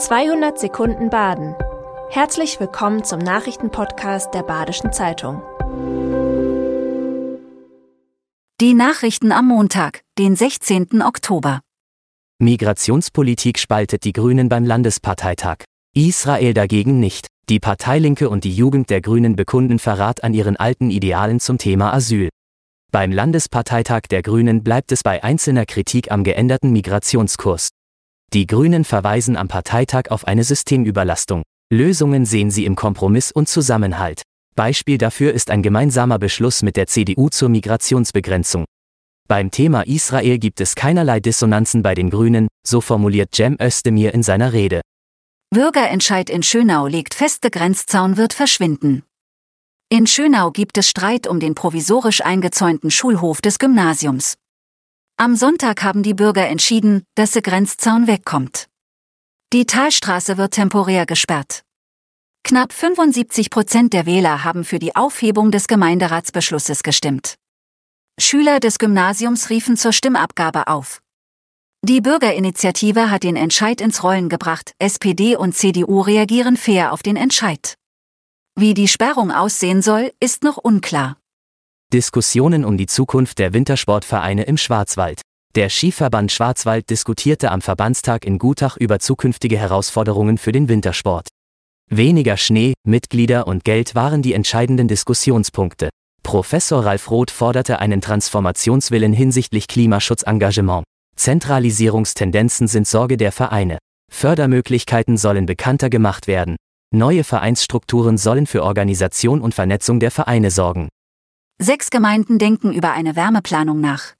200 0.00 0.58
Sekunden 0.58 1.10
Baden. 1.10 1.54
Herzlich 2.08 2.58
willkommen 2.58 3.04
zum 3.04 3.18
Nachrichtenpodcast 3.18 4.32
der 4.32 4.42
Badischen 4.42 4.94
Zeitung. 4.94 5.42
Die 8.62 8.72
Nachrichten 8.72 9.30
am 9.30 9.48
Montag, 9.48 10.00
den 10.18 10.36
16. 10.36 11.02
Oktober. 11.02 11.60
Migrationspolitik 12.38 13.58
spaltet 13.58 14.04
die 14.04 14.14
Grünen 14.14 14.48
beim 14.48 14.64
Landesparteitag. 14.64 15.64
Israel 15.94 16.54
dagegen 16.54 16.98
nicht. 16.98 17.26
Die 17.50 17.60
Parteilinke 17.60 18.30
und 18.30 18.44
die 18.44 18.54
Jugend 18.54 18.88
der 18.88 19.02
Grünen 19.02 19.36
bekunden 19.36 19.78
Verrat 19.78 20.24
an 20.24 20.32
ihren 20.32 20.56
alten 20.56 20.88
Idealen 20.88 21.40
zum 21.40 21.58
Thema 21.58 21.92
Asyl. 21.92 22.30
Beim 22.90 23.12
Landesparteitag 23.12 24.04
der 24.10 24.22
Grünen 24.22 24.64
bleibt 24.64 24.92
es 24.92 25.02
bei 25.02 25.22
einzelner 25.22 25.66
Kritik 25.66 26.10
am 26.10 26.24
geänderten 26.24 26.72
Migrationskurs. 26.72 27.68
Die 28.32 28.46
Grünen 28.46 28.84
verweisen 28.84 29.36
am 29.36 29.48
Parteitag 29.48 30.10
auf 30.10 30.24
eine 30.26 30.44
Systemüberlastung. 30.44 31.42
Lösungen 31.72 32.26
sehen 32.26 32.52
sie 32.52 32.64
im 32.64 32.76
Kompromiss 32.76 33.32
und 33.32 33.48
Zusammenhalt. 33.48 34.22
Beispiel 34.54 34.98
dafür 34.98 35.32
ist 35.32 35.50
ein 35.50 35.62
gemeinsamer 35.62 36.20
Beschluss 36.20 36.62
mit 36.62 36.76
der 36.76 36.86
CDU 36.86 37.28
zur 37.28 37.48
Migrationsbegrenzung. 37.48 38.66
Beim 39.26 39.50
Thema 39.50 39.82
Israel 39.82 40.38
gibt 40.38 40.60
es 40.60 40.76
keinerlei 40.76 41.18
Dissonanzen 41.18 41.82
bei 41.82 41.94
den 41.94 42.10
Grünen, 42.10 42.46
so 42.64 42.80
formuliert 42.80 43.34
Cem 43.34 43.56
Özdemir 43.60 44.14
in 44.14 44.22
seiner 44.22 44.52
Rede. 44.52 44.80
Bürgerentscheid 45.52 46.30
in 46.30 46.44
Schönau 46.44 46.86
legt 46.86 47.14
feste 47.14 47.50
Grenzzaun 47.50 48.16
wird 48.16 48.32
verschwinden. 48.32 49.02
In 49.88 50.06
Schönau 50.06 50.52
gibt 50.52 50.78
es 50.78 50.88
Streit 50.88 51.26
um 51.26 51.40
den 51.40 51.56
provisorisch 51.56 52.24
eingezäunten 52.24 52.92
Schulhof 52.92 53.40
des 53.40 53.58
Gymnasiums. 53.58 54.36
Am 55.20 55.36
Sonntag 55.36 55.82
haben 55.82 56.02
die 56.02 56.14
Bürger 56.14 56.48
entschieden, 56.48 57.04
dass 57.14 57.32
der 57.32 57.42
Grenzzaun 57.42 58.06
wegkommt. 58.06 58.68
Die 59.52 59.66
Talstraße 59.66 60.38
wird 60.38 60.54
temporär 60.54 61.04
gesperrt. 61.04 61.62
Knapp 62.42 62.72
75 62.72 63.50
Prozent 63.50 63.92
der 63.92 64.06
Wähler 64.06 64.44
haben 64.44 64.64
für 64.64 64.78
die 64.78 64.96
Aufhebung 64.96 65.50
des 65.50 65.68
Gemeinderatsbeschlusses 65.68 66.82
gestimmt. 66.82 67.34
Schüler 68.18 68.60
des 68.60 68.78
Gymnasiums 68.78 69.50
riefen 69.50 69.76
zur 69.76 69.92
Stimmabgabe 69.92 70.68
auf. 70.68 71.02
Die 71.82 72.00
Bürgerinitiative 72.00 73.10
hat 73.10 73.22
den 73.22 73.36
Entscheid 73.36 73.82
ins 73.82 74.02
Rollen 74.02 74.30
gebracht, 74.30 74.72
SPD 74.78 75.36
und 75.36 75.54
CDU 75.54 76.00
reagieren 76.00 76.56
fair 76.56 76.94
auf 76.94 77.02
den 77.02 77.16
Entscheid. 77.16 77.74
Wie 78.58 78.72
die 78.72 78.88
Sperrung 78.88 79.32
aussehen 79.32 79.82
soll, 79.82 80.14
ist 80.18 80.44
noch 80.44 80.56
unklar. 80.56 81.19
Diskussionen 81.92 82.64
um 82.64 82.76
die 82.76 82.86
Zukunft 82.86 83.40
der 83.40 83.52
Wintersportvereine 83.52 84.44
im 84.44 84.56
Schwarzwald. 84.56 85.22
Der 85.56 85.68
Skiverband 85.68 86.30
Schwarzwald 86.30 86.88
diskutierte 86.88 87.50
am 87.50 87.62
Verbandstag 87.62 88.24
in 88.24 88.38
Gutach 88.38 88.76
über 88.76 89.00
zukünftige 89.00 89.58
Herausforderungen 89.58 90.38
für 90.38 90.52
den 90.52 90.68
Wintersport. 90.68 91.26
Weniger 91.90 92.36
Schnee, 92.36 92.74
Mitglieder 92.86 93.48
und 93.48 93.64
Geld 93.64 93.96
waren 93.96 94.22
die 94.22 94.34
entscheidenden 94.34 94.86
Diskussionspunkte. 94.86 95.90
Professor 96.22 96.86
Ralf 96.86 97.10
Roth 97.10 97.32
forderte 97.32 97.80
einen 97.80 98.00
Transformationswillen 98.00 99.12
hinsichtlich 99.12 99.66
Klimaschutzengagement. 99.66 100.84
Zentralisierungstendenzen 101.16 102.68
sind 102.68 102.86
Sorge 102.86 103.16
der 103.16 103.32
Vereine. 103.32 103.78
Fördermöglichkeiten 104.12 105.16
sollen 105.16 105.46
bekannter 105.46 105.90
gemacht 105.90 106.28
werden. 106.28 106.54
Neue 106.94 107.24
Vereinsstrukturen 107.24 108.16
sollen 108.16 108.46
für 108.46 108.62
Organisation 108.62 109.40
und 109.40 109.56
Vernetzung 109.56 109.98
der 109.98 110.12
Vereine 110.12 110.52
sorgen. 110.52 110.88
Sechs 111.62 111.90
Gemeinden 111.90 112.38
denken 112.38 112.72
über 112.72 112.92
eine 112.92 113.16
Wärmeplanung 113.16 113.82
nach. 113.82 114.14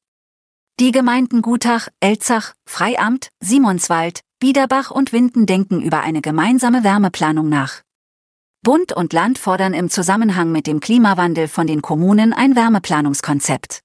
Die 0.79 0.93
Gemeinden 0.93 1.41
Gutach, 1.41 1.89
Elzach, 1.99 2.53
Freiamt, 2.67 3.31
Simonswald, 3.41 4.21
Biederbach 4.41 4.91
und 4.91 5.15
Winden 5.15 5.47
denken 5.47 5.81
über 5.81 6.01
eine 6.01 6.21
gemeinsame 6.21 6.85
Wärmeplanung 6.85 7.49
nach. 7.49 7.81
Bund 8.63 8.93
und 8.93 9.15
Land 9.15 9.39
fordern 9.39 9.73
im 9.73 9.89
Zusammenhang 9.89 10.53
mit 10.53 10.67
dem 10.67 10.81
Klimawandel 10.81 11.49
von 11.49 11.67
den 11.67 11.81
Kommunen 11.81 12.35
ein 12.35 12.57
Wärmeplanungskonzept. 12.57 13.81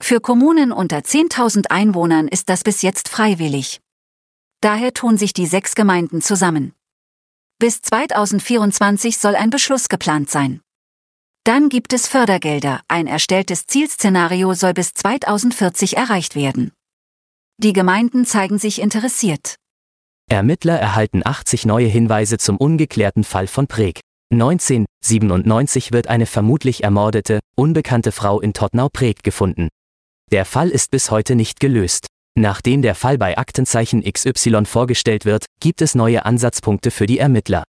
Für 0.00 0.20
Kommunen 0.20 0.70
unter 0.70 0.98
10.000 0.98 1.72
Einwohnern 1.72 2.28
ist 2.28 2.48
das 2.48 2.62
bis 2.62 2.82
jetzt 2.82 3.08
freiwillig. 3.08 3.80
Daher 4.60 4.94
tun 4.94 5.18
sich 5.18 5.32
die 5.32 5.46
sechs 5.46 5.74
Gemeinden 5.74 6.22
zusammen. 6.22 6.74
Bis 7.58 7.82
2024 7.82 9.18
soll 9.18 9.34
ein 9.34 9.50
Beschluss 9.50 9.88
geplant 9.88 10.30
sein. 10.30 10.60
Dann 11.48 11.70
gibt 11.70 11.94
es 11.94 12.06
Fördergelder, 12.06 12.82
ein 12.88 13.06
erstelltes 13.06 13.66
Zielszenario 13.66 14.52
soll 14.52 14.74
bis 14.74 14.92
2040 14.92 15.96
erreicht 15.96 16.36
werden. 16.36 16.72
Die 17.56 17.72
Gemeinden 17.72 18.26
zeigen 18.26 18.58
sich 18.58 18.82
interessiert. 18.82 19.54
Ermittler 20.30 20.78
erhalten 20.78 21.22
80 21.24 21.64
neue 21.64 21.86
Hinweise 21.86 22.36
zum 22.36 22.58
ungeklärten 22.58 23.24
Fall 23.24 23.46
von 23.46 23.66
Preg. 23.66 24.00
1997 24.30 25.90
wird 25.90 26.08
eine 26.08 26.26
vermutlich 26.26 26.84
ermordete, 26.84 27.40
unbekannte 27.56 28.12
Frau 28.12 28.42
in 28.42 28.52
Tottenau-Preg 28.52 29.22
gefunden. 29.24 29.70
Der 30.30 30.44
Fall 30.44 30.68
ist 30.68 30.90
bis 30.90 31.10
heute 31.10 31.34
nicht 31.34 31.60
gelöst. 31.60 32.08
Nachdem 32.38 32.82
der 32.82 32.94
Fall 32.94 33.16
bei 33.16 33.38
Aktenzeichen 33.38 34.02
XY 34.02 34.66
vorgestellt 34.66 35.24
wird, 35.24 35.46
gibt 35.60 35.80
es 35.80 35.94
neue 35.94 36.26
Ansatzpunkte 36.26 36.90
für 36.90 37.06
die 37.06 37.18
Ermittler. 37.18 37.64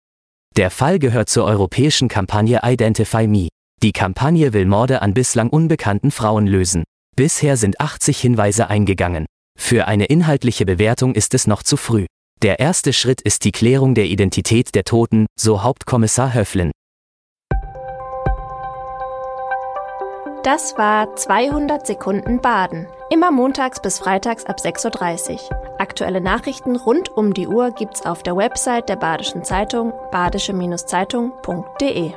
Der 0.55 0.71
Fall 0.71 0.97
gehört 0.97 1.29
zur 1.29 1.45
europäischen 1.45 2.07
Kampagne 2.07 2.61
Identify 2.63 3.27
Me. 3.27 3.49
Die 3.83 3.91
Kampagne 3.91 4.53
will 4.53 4.65
Morde 4.65 5.03
an 5.03 5.13
bislang 5.13 5.49
unbekannten 5.49 6.09
Frauen 6.09 6.47
lösen. 6.47 6.83
Bisher 7.15 7.57
sind 7.57 7.79
80 7.79 8.19
Hinweise 8.19 8.69
eingegangen. 8.69 9.27
Für 9.57 9.87
eine 9.87 10.05
inhaltliche 10.05 10.65
Bewertung 10.65 11.13
ist 11.13 11.35
es 11.35 11.45
noch 11.45 11.61
zu 11.61 11.77
früh. 11.77 12.07
Der 12.41 12.59
erste 12.59 12.91
Schritt 12.91 13.21
ist 13.21 13.43
die 13.43 13.51
Klärung 13.51 13.93
der 13.93 14.05
Identität 14.05 14.73
der 14.73 14.83
Toten, 14.83 15.27
so 15.39 15.63
Hauptkommissar 15.63 16.33
Höflin. 16.33 16.71
Das 20.43 20.77
war 20.77 21.15
200 21.15 21.85
Sekunden 21.85 22.41
Baden. 22.41 22.87
Immer 23.11 23.31
montags 23.31 23.81
bis 23.81 23.99
freitags 23.99 24.45
ab 24.45 24.59
6.30 24.59 25.33
Uhr. 25.33 25.39
Aktuelle 25.79 26.21
Nachrichten 26.21 26.77
rund 26.77 27.09
um 27.09 27.33
die 27.33 27.47
Uhr 27.47 27.71
gibt's 27.71 28.05
auf 28.05 28.23
der 28.23 28.37
Website 28.37 28.87
der 28.89 28.95
Badischen 28.95 29.43
Zeitung 29.43 29.93
badische-zeitung.de. 30.11 32.13